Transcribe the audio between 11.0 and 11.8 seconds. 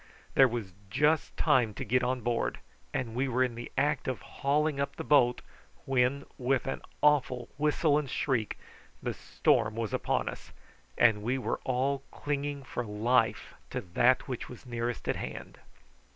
we were